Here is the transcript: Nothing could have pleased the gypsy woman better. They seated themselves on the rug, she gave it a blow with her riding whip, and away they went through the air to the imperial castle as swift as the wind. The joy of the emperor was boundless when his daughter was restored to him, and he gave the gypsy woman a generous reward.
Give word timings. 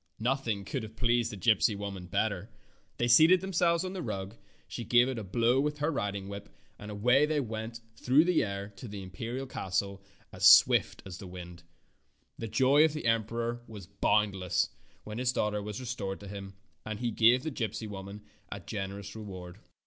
Nothing 0.17 0.65
could 0.65 0.81
have 0.81 0.95
pleased 0.95 1.31
the 1.31 1.37
gypsy 1.37 1.75
woman 1.77 2.07
better. 2.07 2.49
They 2.97 3.07
seated 3.07 3.39
themselves 3.39 3.85
on 3.85 3.93
the 3.93 4.01
rug, 4.01 4.35
she 4.67 4.83
gave 4.83 5.07
it 5.07 5.19
a 5.19 5.23
blow 5.23 5.61
with 5.61 5.77
her 5.77 5.91
riding 5.91 6.27
whip, 6.27 6.49
and 6.79 6.89
away 6.89 7.27
they 7.27 7.39
went 7.39 7.81
through 7.95 8.25
the 8.25 8.43
air 8.43 8.69
to 8.77 8.87
the 8.87 9.03
imperial 9.03 9.45
castle 9.45 10.01
as 10.33 10.47
swift 10.49 11.03
as 11.05 11.19
the 11.19 11.27
wind. 11.27 11.61
The 12.39 12.47
joy 12.47 12.83
of 12.83 12.93
the 12.93 13.05
emperor 13.05 13.61
was 13.67 13.85
boundless 13.85 14.71
when 15.03 15.19
his 15.19 15.31
daughter 15.31 15.61
was 15.61 15.79
restored 15.79 16.19
to 16.21 16.27
him, 16.27 16.55
and 16.83 16.99
he 16.99 17.11
gave 17.11 17.43
the 17.43 17.51
gypsy 17.51 17.87
woman 17.87 18.23
a 18.51 18.59
generous 18.59 19.15
reward. 19.15 19.59